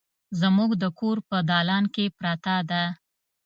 [0.39, 2.83] زموږ د کور په دالان کې پرته ده